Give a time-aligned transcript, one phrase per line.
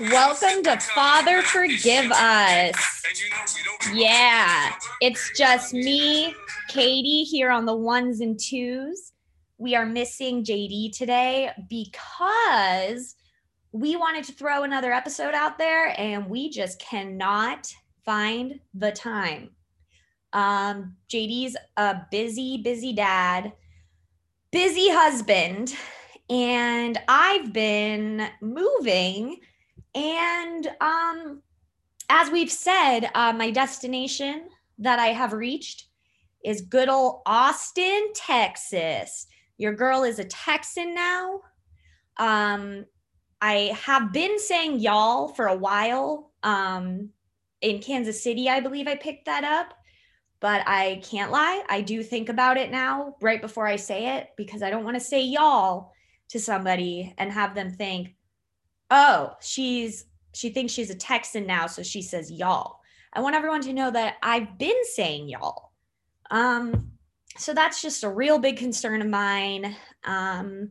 [0.00, 3.02] Welcome to Father Forgive Us.
[3.92, 6.34] Yeah, it's just me,
[6.68, 9.12] Katie, here on the ones and twos.
[9.58, 13.14] We are missing JD today because
[13.72, 17.72] we wanted to throw another episode out there and we just cannot
[18.04, 19.50] find the time.
[20.32, 23.52] Um, JD's a busy, busy dad,
[24.56, 25.76] busy husband,
[26.30, 29.36] and I've been moving.
[29.94, 31.42] And um,
[32.08, 34.48] as we've said, uh, my destination
[34.78, 35.88] that I have reached
[36.42, 39.26] is good old Austin, Texas.
[39.58, 41.42] Your girl is a Texan now.
[42.16, 42.86] Um,
[43.42, 46.32] I have been saying y'all for a while.
[46.42, 47.10] Um,
[47.60, 49.74] in Kansas City, I believe I picked that up
[50.46, 51.64] but I can't lie.
[51.68, 54.94] I do think about it now right before I say it because I don't want
[54.96, 55.92] to say y'all
[56.28, 58.14] to somebody and have them think,
[58.88, 62.78] oh, she's she thinks she's a Texan now, so she says y'all.
[63.12, 65.72] I want everyone to know that I've been saying y'all.
[66.30, 66.92] Um,
[67.36, 69.74] so that's just a real big concern of mine.
[70.04, 70.70] Um,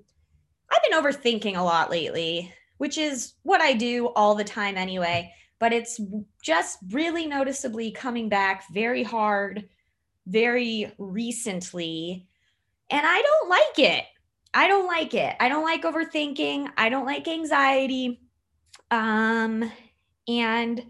[0.72, 5.34] I've been overthinking a lot lately, which is what I do all the time anyway
[5.60, 6.00] but it's
[6.42, 9.68] just really noticeably coming back very hard
[10.28, 12.28] very recently
[12.90, 14.06] and i don't like it.
[14.58, 15.36] I don't like it.
[15.42, 16.70] I don't like overthinking.
[16.78, 18.22] I don't like anxiety.
[18.90, 19.70] Um
[20.30, 20.82] and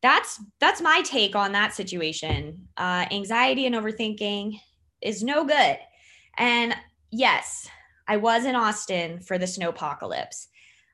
[0.00, 2.68] that's that's my take on that situation.
[2.76, 4.58] Uh anxiety and overthinking
[5.02, 5.78] is no good.
[6.38, 6.74] And
[7.10, 7.68] yes
[8.08, 10.48] i was in austin for the snow apocalypse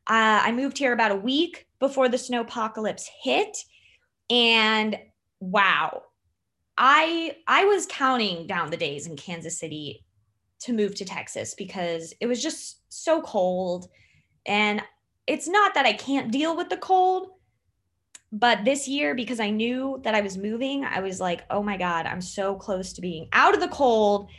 [0.09, 3.57] uh, i moved here about a week before the snow apocalypse hit.
[4.31, 4.97] And
[5.41, 6.03] wow
[6.79, 10.05] i i was counting down the days in kansas city
[10.61, 13.89] to move to texas because it was just so cold.
[14.47, 14.83] And
[15.27, 17.29] it's not that i can't deal with the cold
[18.33, 21.77] but this year because i knew that i was moving i was like oh my
[21.77, 24.31] god i'm so close to being out of the cold.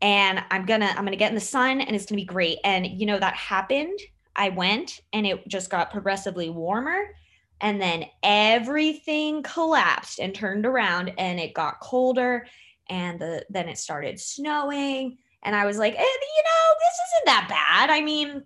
[0.00, 2.58] And i'm gonna i'm gonna get in the sun and it's gonna be great.
[2.64, 3.98] And you know that happened
[4.38, 7.14] I went and it just got progressively warmer.
[7.60, 12.46] And then everything collapsed and turned around and it got colder.
[12.88, 15.18] And the, then it started snowing.
[15.42, 17.90] And I was like, eh, you know, this isn't that bad.
[17.90, 18.44] I mean,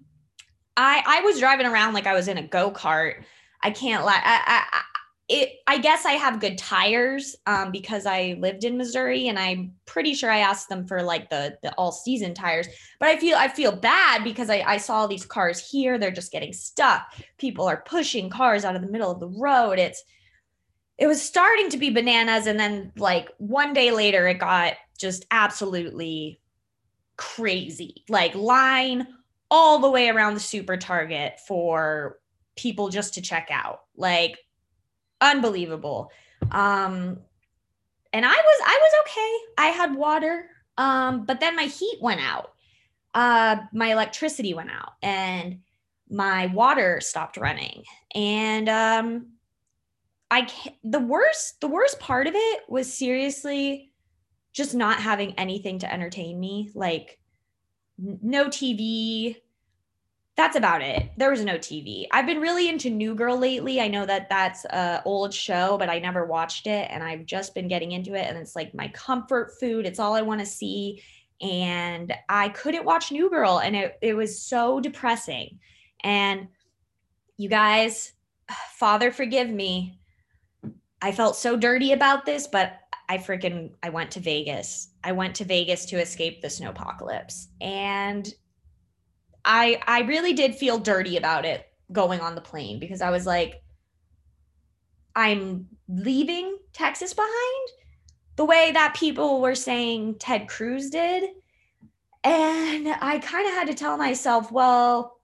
[0.77, 3.23] I I was driving around like I was in a go-kart.
[3.63, 4.21] I can't lie.
[4.25, 4.83] I, I,
[5.33, 9.73] it i guess i have good tires um, because i lived in missouri and i'm
[9.87, 12.69] pretty sure i asked them for like the the all season tires.
[13.01, 16.33] But i feel i feel bad because I, I saw these cars here they're just
[16.33, 17.13] getting stuck.
[17.39, 19.79] People are pushing cars out of the middle of the road.
[19.79, 20.03] It's
[20.99, 25.25] it was starting to be bananas and then like one day later it got just
[25.31, 26.41] absolutely
[27.17, 28.05] crazy.
[28.09, 29.07] Like line
[29.51, 32.19] all the way around the super target for
[32.57, 33.81] people just to check out.
[33.97, 34.39] Like
[35.23, 36.11] unbelievable.
[36.51, 37.19] Um,
[38.13, 39.63] and I was I was okay.
[39.63, 42.53] I had water, um, but then my heat went out.
[43.15, 45.61] Uh, my electricity went out, and
[46.11, 47.85] my water stopped running.
[48.15, 49.29] And um,
[50.31, 50.49] I
[50.85, 53.93] the worst the worst part of it was seriously
[54.53, 57.19] just not having anything to entertain me, like
[57.99, 59.37] no TV,
[60.35, 61.11] that's about it.
[61.19, 62.07] There was no TV.
[62.11, 63.81] I've been really into New Girl lately.
[63.81, 67.55] I know that that's a old show, but I never watched it and I've just
[67.55, 69.85] been getting into it and it's like my comfort food.
[69.85, 71.03] It's all I want to see
[71.43, 75.59] and I couldn't watch New Girl and it it was so depressing.
[76.03, 76.49] And
[77.37, 78.13] you guys,
[78.73, 79.99] father forgive me.
[81.03, 82.79] I felt so dirty about this, but
[83.09, 84.89] I freaking I went to Vegas.
[85.05, 87.49] I went to Vegas to escape the snow apocalypse.
[87.61, 88.33] And
[89.45, 93.27] I I really did feel dirty about it going on the plane because I was
[93.27, 93.63] like
[95.15, 97.69] I'm leaving Texas behind
[98.37, 101.25] the way that people were saying Ted Cruz did.
[102.25, 105.21] And I kind of had to tell myself, well,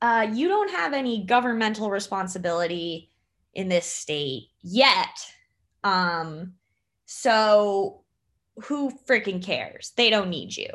[0.00, 3.10] uh, you don't have any governmental responsibility
[3.54, 5.18] in this state yet.
[5.82, 6.54] Um,
[7.06, 8.04] so
[8.64, 9.92] who freaking cares?
[9.96, 10.68] They don't need you.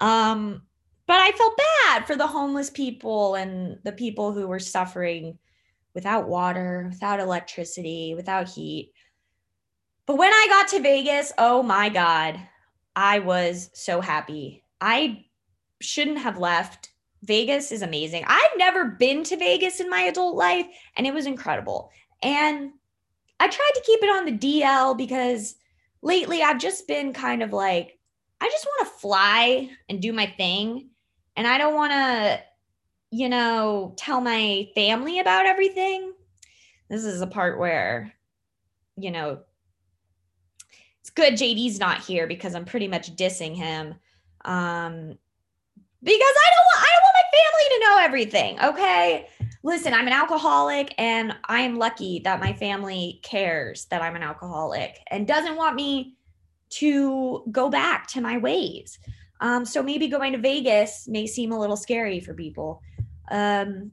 [0.00, 0.62] Um,
[1.06, 5.38] but I felt bad for the homeless people and the people who were suffering
[5.94, 8.92] without water, without electricity, without heat.
[10.06, 12.40] But when I got to Vegas, oh my God,
[12.94, 14.62] I was so happy.
[14.80, 15.24] I
[15.80, 16.90] shouldn't have left.
[17.22, 18.24] Vegas is amazing.
[18.26, 20.66] I've never been to Vegas in my adult life,
[20.96, 21.90] and it was incredible.
[22.22, 22.70] And
[23.38, 25.56] I tried to keep it on the DL because
[26.02, 27.98] lately I've just been kind of like,
[28.40, 30.90] I just want to fly and do my thing
[31.36, 32.40] and I don't want to,
[33.10, 36.12] you know, tell my family about everything.
[36.88, 38.12] This is a part where,
[38.96, 39.40] you know,
[41.00, 43.94] it's good JD's not here because I'm pretty much dissing him.
[44.44, 45.18] Um,
[46.02, 48.60] because I don't want I don't want my family to know everything.
[48.64, 49.28] Okay.
[49.62, 55.00] Listen, I'm an alcoholic and I'm lucky that my family cares that I'm an alcoholic
[55.10, 56.16] and doesn't want me
[56.68, 58.98] to go back to my ways.
[59.40, 62.82] Um, so maybe going to Vegas may seem a little scary for people.
[63.30, 63.92] Um,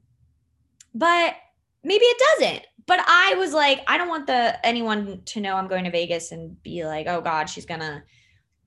[0.94, 1.36] but
[1.84, 2.66] maybe it doesn't.
[2.86, 6.32] But I was like, I don't want the anyone to know I'm going to Vegas
[6.32, 8.04] and be like, oh God, she's gonna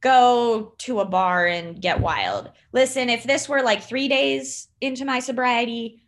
[0.00, 2.50] go to a bar and get wild.
[2.72, 6.02] Listen, if this were like three days into my sobriety,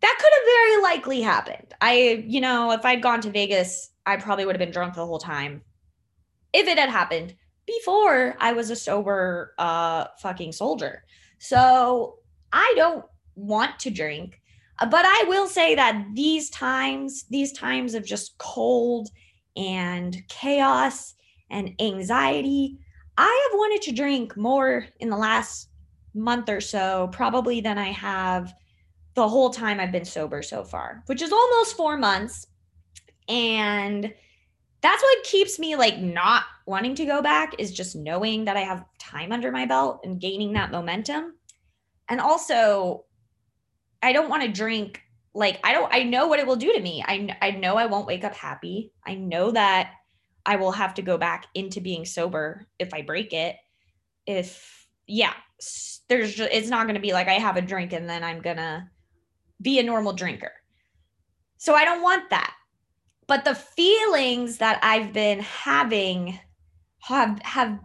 [0.00, 1.74] that could have very likely happened.
[1.80, 5.06] I, you know, if I'd gone to Vegas, I probably would have been drunk the
[5.06, 5.62] whole time.
[6.52, 7.34] If it had happened
[7.66, 11.04] before I was a sober uh fucking soldier.
[11.38, 12.18] So
[12.52, 13.04] I don't
[13.34, 14.40] want to drink.
[14.78, 19.08] But I will say that these times, these times of just cold
[19.56, 21.14] and chaos
[21.50, 22.78] and anxiety,
[23.16, 25.70] I have wanted to drink more in the last
[26.14, 28.54] month or so, probably than I have
[29.14, 32.46] the whole time I've been sober so far, which is almost four months.
[33.28, 34.12] And
[34.86, 38.60] that's what keeps me like not wanting to go back is just knowing that I
[38.60, 41.34] have time under my belt and gaining that momentum.
[42.08, 43.04] And also,
[44.00, 45.02] I don't want to drink
[45.34, 47.04] like I don't I know what it will do to me.
[47.04, 48.92] I I know I won't wake up happy.
[49.04, 49.90] I know that
[50.46, 53.56] I will have to go back into being sober if I break it.
[54.24, 55.32] If yeah,
[56.08, 58.40] there's just, it's not going to be like I have a drink and then I'm
[58.40, 58.88] going to
[59.60, 60.52] be a normal drinker.
[61.58, 62.54] So I don't want that.
[63.26, 66.38] But the feelings that I've been having
[67.00, 67.78] have have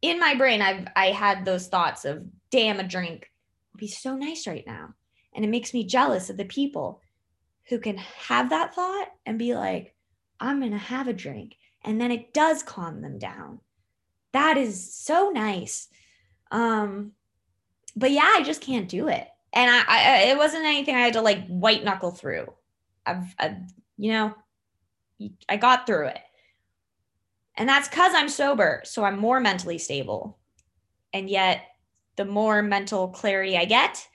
[0.00, 3.30] in my brain I've I had those thoughts of damn a drink
[3.72, 4.94] would be so nice right now.
[5.34, 7.00] And it makes me jealous of the people
[7.68, 9.94] who can have that thought and be like,
[10.38, 11.56] I'm going to have a drink.
[11.84, 13.60] And then it does calm them down.
[14.32, 15.88] That is so nice.
[16.50, 17.12] Um
[17.94, 19.26] but yeah i just can't do it.
[19.52, 22.52] And I, I it wasn't anything i had to like white knuckle through.
[23.04, 23.56] I've, I've
[23.96, 24.34] you know
[25.48, 26.20] i got through it.
[27.56, 30.38] And that's because i'm sober so i'm more mentally stable.
[31.12, 31.62] And yet
[32.16, 34.06] the more mental clarity i get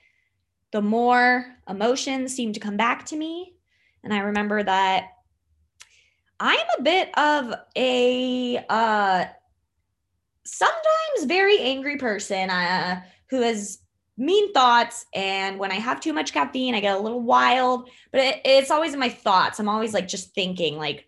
[0.71, 3.55] the more emotions seem to come back to me.
[4.03, 5.09] And i remember that
[6.39, 9.25] I'm a bit of a uh
[10.45, 13.79] sometimes very angry person uh who has
[14.17, 18.21] mean thoughts and when I have too much caffeine I get a little wild, but
[18.21, 19.59] it, it's always in my thoughts.
[19.59, 21.05] I'm always like just thinking like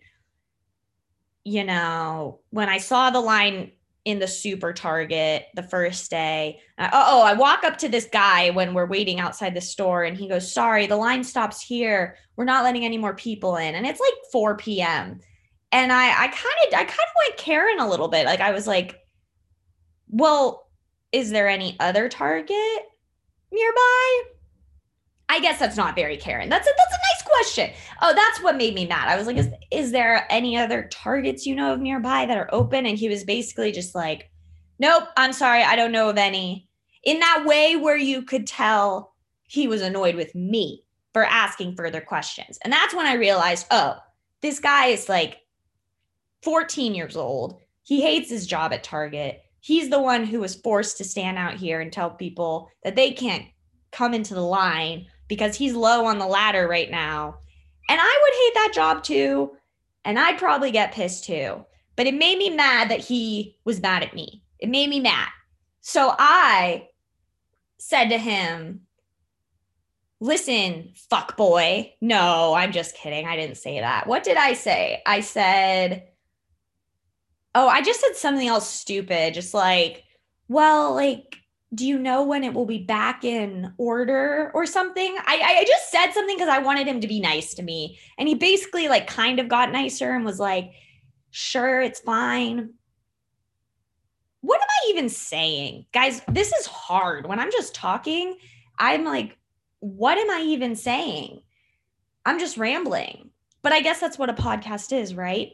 [1.42, 3.72] you know, when I saw the line
[4.04, 6.60] in the super target the first day.
[6.78, 10.16] Uh, oh, I walk up to this guy when we're waiting outside the store and
[10.16, 12.16] he goes, Sorry, the line stops here.
[12.36, 13.74] We're not letting any more people in.
[13.74, 15.20] And it's like 4 p.m.
[15.72, 18.26] And I I kind of I kind of went Karen a little bit.
[18.26, 18.98] Like I was like,
[20.08, 20.66] Well,
[21.12, 22.56] is there any other target
[23.52, 24.22] nearby?
[25.28, 26.48] I guess that's not very Karen.
[26.48, 27.70] That's a that's a nice question.
[28.02, 29.08] Oh, that's what made me mad.
[29.08, 32.52] I was like, is is there any other targets you know of nearby that are
[32.52, 32.84] open?
[32.84, 34.30] And he was basically just like,
[34.80, 36.68] Nope, I'm sorry, I don't know of any.
[37.04, 39.14] In that way where you could tell
[39.44, 42.58] he was annoyed with me for asking further questions.
[42.62, 43.96] And that's when I realized, oh,
[44.42, 45.38] this guy is like
[46.42, 47.60] 14 years old.
[47.82, 49.42] He hates his job at Target.
[49.60, 53.12] He's the one who was forced to stand out here and tell people that they
[53.12, 53.44] can't
[53.92, 57.38] come into the line because he's low on the ladder right now.
[57.88, 59.56] And I would hate that job too.
[60.04, 61.64] And I'd probably get pissed too.
[61.96, 64.42] But it made me mad that he was mad at me.
[64.58, 65.28] It made me mad.
[65.80, 66.88] So I
[67.78, 68.82] said to him,
[70.22, 71.94] Listen, fuck boy.
[72.02, 73.26] No, I'm just kidding.
[73.26, 74.06] I didn't say that.
[74.06, 75.00] What did I say?
[75.06, 76.08] I said,
[77.54, 79.34] Oh, I just said something else stupid.
[79.34, 80.04] Just like,
[80.48, 81.36] well, like,
[81.74, 85.16] do you know when it will be back in order or something?
[85.24, 87.98] I, I just said something because I wanted him to be nice to me.
[88.18, 90.72] And he basically like kind of got nicer and was like,
[91.30, 92.74] sure, it's fine.
[94.40, 95.86] What am I even saying?
[95.92, 97.26] Guys, this is hard.
[97.26, 98.36] When I'm just talking,
[98.78, 99.36] I'm like,
[99.80, 101.42] what am I even saying?
[102.24, 103.30] I'm just rambling.
[103.62, 105.52] But I guess that's what a podcast is, right?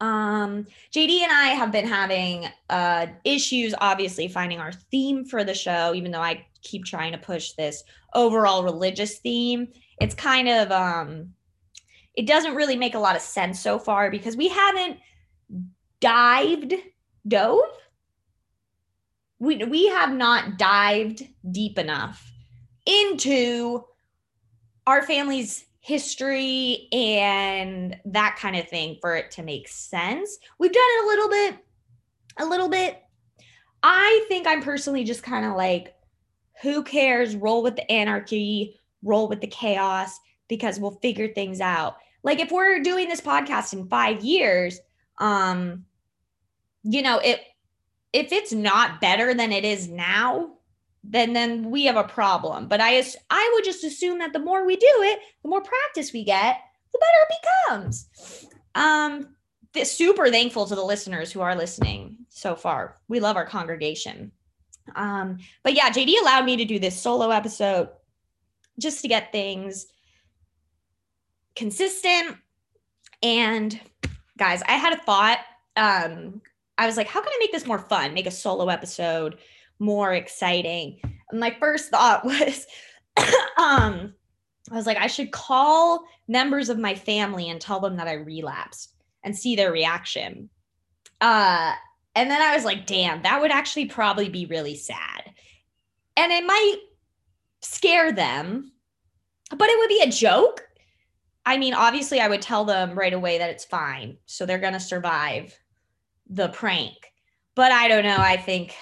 [0.00, 5.54] Um, JD and I have been having uh, issues, obviously, finding our theme for the
[5.54, 7.82] show, even though I keep trying to push this
[8.14, 9.68] overall religious theme.
[10.00, 11.32] It's kind of, um,
[12.14, 14.98] it doesn't really make a lot of sense so far because we haven't
[16.00, 16.74] dived,
[17.26, 17.60] dove,
[19.38, 22.32] we we have not dived deep enough
[22.86, 23.84] into
[24.86, 30.36] our family's history and that kind of thing for it to make sense.
[30.58, 31.58] We've done it a little bit,
[32.38, 33.04] a little bit.
[33.84, 35.94] I think I'm personally just kind of like,
[36.60, 37.36] who cares?
[37.36, 41.98] Roll with the anarchy, roll with the chaos because we'll figure things out.
[42.24, 44.80] Like if we're doing this podcast in five years,
[45.18, 45.84] um,
[46.82, 47.42] you know, it
[48.12, 50.55] if it's not better than it is now,
[51.08, 52.68] then then we have a problem.
[52.68, 56.12] But I I would just assume that the more we do it, the more practice
[56.12, 56.58] we get,
[56.92, 58.08] the better it becomes.
[58.74, 59.36] Um,
[59.84, 62.96] super thankful to the listeners who are listening so far.
[63.08, 64.32] We love our congregation.
[64.94, 67.88] Um, but yeah, JD allowed me to do this solo episode
[68.78, 69.86] just to get things
[71.54, 72.36] consistent.
[73.22, 73.78] And
[74.38, 75.38] guys, I had a thought.
[75.76, 76.40] Um,
[76.78, 78.14] I was like, how can I make this more fun?
[78.14, 79.38] Make a solo episode
[79.78, 81.00] more exciting.
[81.32, 82.66] My first thought was,
[83.58, 84.14] um,
[84.70, 88.14] I was like, I should call members of my family and tell them that I
[88.14, 90.50] relapsed and see their reaction.
[91.20, 91.72] Uh,
[92.14, 95.30] and then I was like, damn, that would actually probably be really sad.
[96.16, 96.78] And it might
[97.60, 98.72] scare them,
[99.50, 100.62] but it would be a joke.
[101.44, 104.16] I mean, obviously, I would tell them right away that it's fine.
[104.26, 105.56] So they're going to survive
[106.28, 106.94] the prank.
[107.54, 108.16] But I don't know.
[108.18, 108.74] I think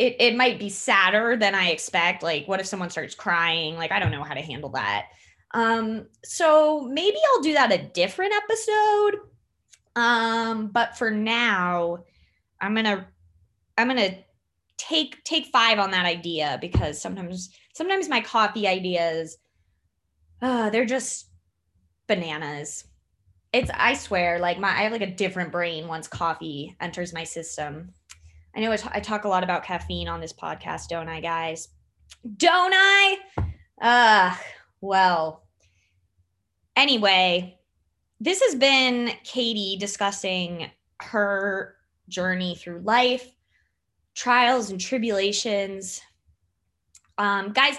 [0.00, 2.22] it, it might be sadder than I expect.
[2.22, 3.76] Like, what if someone starts crying?
[3.76, 5.08] Like, I don't know how to handle that.
[5.50, 9.20] Um, so maybe I'll do that a different episode.
[9.96, 12.04] Um, but for now,
[12.62, 13.08] I'm gonna
[13.76, 14.16] I'm gonna
[14.78, 19.36] take take five on that idea because sometimes sometimes my coffee ideas
[20.40, 21.28] uh they're just
[22.06, 22.84] bananas.
[23.52, 27.24] It's I swear, like my I have like a different brain once coffee enters my
[27.24, 27.92] system.
[28.54, 31.68] I know I, talk a lot about caffeine on this podcast, don't I, guys?
[32.36, 33.18] Don't I?
[33.80, 34.36] Uh,
[34.80, 35.44] well,
[36.76, 37.58] anyway,
[38.18, 41.76] this has been Katie discussing her
[42.08, 43.34] journey through life,
[44.14, 46.00] trials and tribulations.
[47.18, 47.76] Um, guys,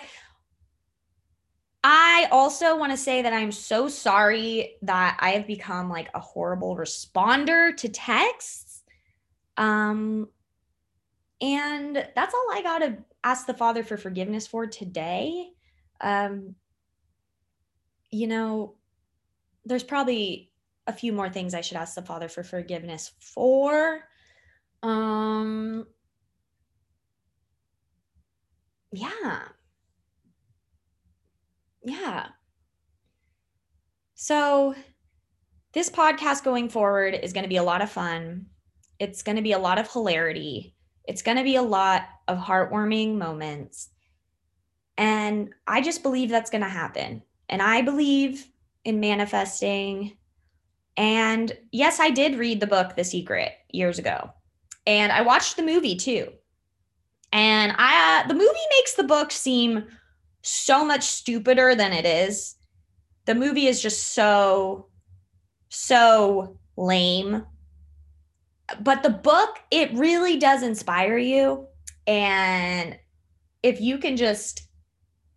[1.83, 6.19] I also want to say that I'm so sorry that I have become like a
[6.19, 8.83] horrible responder to texts.
[9.57, 10.29] Um,
[11.41, 15.49] and that's all I got to ask the Father for forgiveness for today.
[15.99, 16.55] Um,
[18.11, 18.75] you know,
[19.65, 20.51] there's probably
[20.87, 24.01] a few more things I should ask the Father for forgiveness for.
[24.83, 25.87] Um,
[28.91, 29.47] yeah.
[31.83, 32.27] Yeah.
[34.13, 34.75] So,
[35.73, 38.47] this podcast going forward is going to be a lot of fun.
[38.99, 40.75] It's going to be a lot of hilarity.
[41.05, 43.89] It's going to be a lot of heartwarming moments.
[44.97, 47.23] And I just believe that's going to happen.
[47.49, 48.45] And I believe
[48.85, 50.17] in manifesting.
[50.97, 54.31] And yes, I did read the book The Secret years ago.
[54.85, 56.31] And I watched the movie too.
[57.31, 59.87] And I uh, the movie makes the book seem
[60.41, 62.55] so much stupider than it is.
[63.25, 64.87] The movie is just so
[65.69, 67.45] so lame
[68.81, 71.67] but the book it really does inspire you.
[72.07, 72.97] And
[73.63, 74.67] if you can just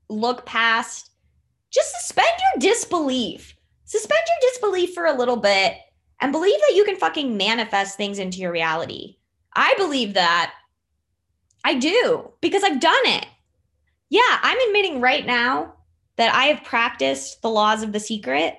[0.09, 1.11] look past
[1.75, 3.57] just suspend your disbelief.
[3.85, 5.75] Suspend your disbelief for a little bit
[6.21, 9.17] and believe that you can fucking manifest things into your reality.
[9.55, 10.55] I believe that.
[11.65, 13.27] I do because i've done it.
[14.11, 15.75] Yeah i'm admitting right now
[16.17, 18.55] that i have practiced the laws of the secret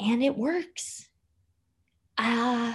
[0.00, 1.08] and it works.
[2.18, 2.74] Uh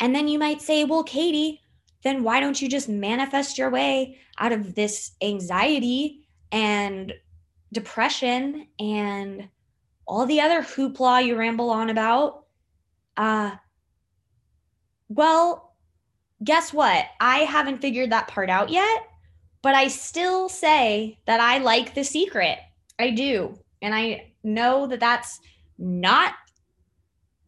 [0.00, 1.60] and then you might say, well, Katie,
[2.02, 7.12] then why don't you just manifest your way out of this anxiety and
[7.72, 9.48] depression and
[10.06, 12.44] all the other hoopla you ramble on about?
[13.16, 13.52] Uh,
[15.08, 15.74] well,
[16.44, 17.06] guess what?
[17.20, 19.08] I haven't figured that part out yet,
[19.62, 22.58] but I still say that I like the secret.
[22.98, 23.58] I do.
[23.82, 25.40] And I know that that's
[25.78, 26.34] not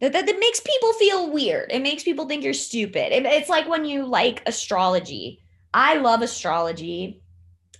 [0.01, 1.71] that, that, that makes people feel weird.
[1.71, 3.13] It makes people think you're stupid.
[3.13, 5.43] It, it's like when you like astrology.
[5.73, 7.21] I love astrology.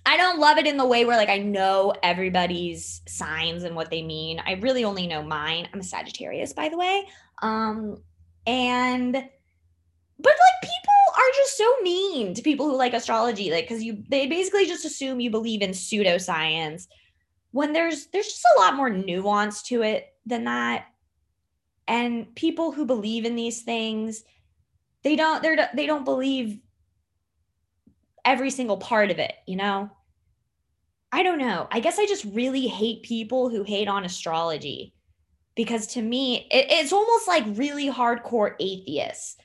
[0.06, 3.90] I don't love it in the way where like I know everybody's signs and what
[3.90, 4.40] they mean.
[4.44, 5.68] I really only know mine.
[5.72, 7.06] I'm a Sagittarius, by the way.
[7.42, 8.02] Um,
[8.46, 13.82] and but like people are just so mean to people who like astrology, like because
[13.82, 16.86] you they basically just assume you believe in pseudoscience
[17.52, 20.86] when there's there's just a lot more nuance to it than that
[21.90, 24.22] and people who believe in these things
[25.02, 26.60] they don't they're they don't believe
[28.24, 29.90] every single part of it, you know?
[31.10, 31.66] I don't know.
[31.72, 34.94] I guess I just really hate people who hate on astrology
[35.56, 39.36] because to me, it, it's almost like really hardcore atheists.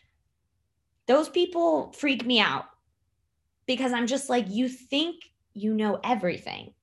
[1.07, 2.65] Those people freak me out
[3.65, 5.15] because I'm just like, you think
[5.53, 6.73] you know everything.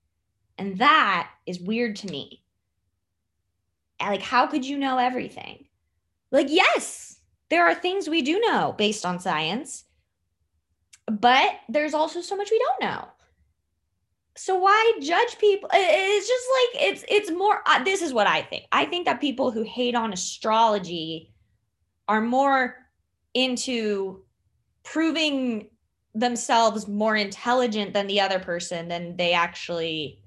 [0.58, 2.41] And that is weird to me.
[4.10, 5.66] Like, how could you know everything?
[6.30, 7.18] Like, yes,
[7.50, 9.84] there are things we do know based on science,
[11.06, 13.08] but there's also so much we don't know.
[14.34, 15.68] So why judge people?
[15.72, 18.64] It's just like it's it's more uh, this is what i think.
[18.72, 21.34] I think that people who hate on astrology
[22.08, 22.76] are more
[23.34, 24.24] into
[24.82, 25.68] proving
[26.14, 30.22] themselves more intelligent than the other person than they actually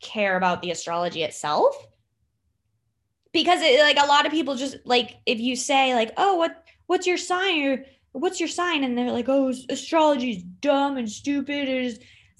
[0.00, 1.74] care about the astrology itself
[3.32, 6.64] because it, like a lot of people just like if you say like oh what
[6.86, 11.10] what's your sign or what's your sign and they're like oh astrology is dumb and
[11.10, 11.68] stupid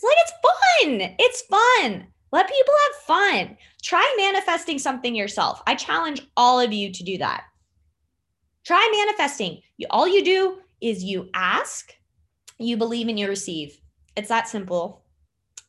[0.03, 1.15] it's like it's fun.
[1.19, 2.07] It's fun.
[2.33, 3.57] Let people have fun.
[3.83, 5.63] Try manifesting something yourself.
[5.67, 7.45] I challenge all of you to do that.
[8.65, 9.61] Try manifesting.
[9.77, 11.93] You, all you do is you ask,
[12.59, 13.79] you believe, and you receive.
[14.17, 15.05] It's that simple.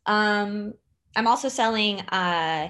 [0.06, 0.74] Um,
[1.16, 2.70] I'm also selling uh,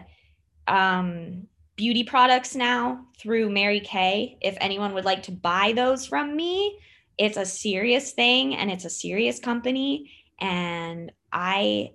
[0.67, 4.37] um, beauty products now through Mary Kay.
[4.41, 6.79] If anyone would like to buy those from me,
[7.17, 10.11] it's a serious thing and it's a serious company.
[10.39, 11.91] And I,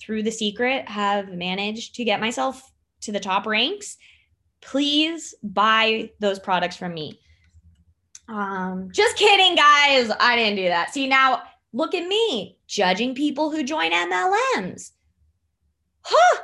[0.00, 2.70] through the secret, have managed to get myself
[3.02, 3.96] to the top ranks.
[4.60, 7.20] Please buy those products from me.
[8.28, 10.10] Um, just kidding, guys.
[10.18, 10.92] I didn't do that.
[10.92, 11.42] See, now
[11.72, 14.90] look at me judging people who join MLMs.
[16.02, 16.42] Huh.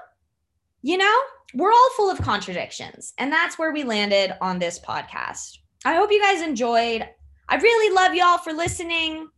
[0.83, 1.21] You know,
[1.55, 3.13] we're all full of contradictions.
[3.19, 5.59] And that's where we landed on this podcast.
[5.85, 7.07] I hope you guys enjoyed.
[7.49, 9.29] I really love y'all for listening.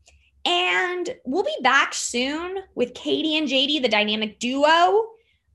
[0.45, 5.07] And we'll be back soon with Katie and JD, the dynamic duo.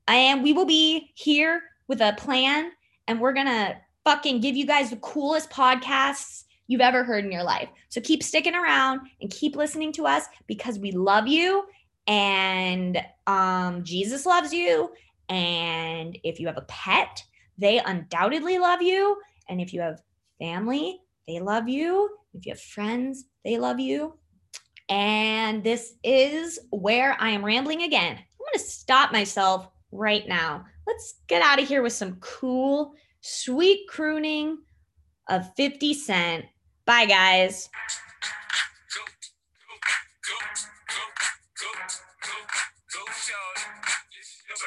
[0.08, 2.72] And we will be here with a plan.
[3.06, 7.32] And we're going to fucking give you guys the coolest podcasts you've ever heard in
[7.32, 7.68] your life.
[7.88, 11.64] So keep sticking around and keep listening to us because we love you.
[12.06, 14.92] And um, Jesus loves you.
[15.30, 17.22] And if you have a pet,
[17.56, 19.16] they undoubtedly love you.
[19.48, 20.02] And if you have
[20.38, 22.10] family, they love you.
[22.34, 24.18] If you have friends, they love you.
[24.88, 28.16] And this is where I am rambling again.
[28.16, 30.64] I'm going to stop myself right now.
[30.86, 34.58] Let's get out of here with some cool, sweet crooning
[35.28, 36.44] of 50 Cent.
[36.86, 37.68] Bye, guys.
[44.50, 44.58] And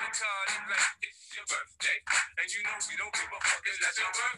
[0.00, 1.98] party like it's your birthday.
[2.40, 4.18] And you know we don't give a fuck, it's your birthday.